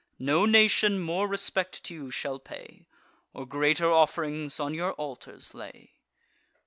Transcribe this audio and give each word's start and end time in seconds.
No 0.17 0.47
nation 0.47 0.97
more 0.99 1.27
respect 1.27 1.83
to 1.83 1.93
you 1.93 2.09
shall 2.09 2.39
pay, 2.39 2.87
Or 3.35 3.45
greater 3.45 3.91
off'rings 3.91 4.59
on 4.59 4.73
your 4.73 4.93
altars 4.93 5.53
lay." 5.53 5.93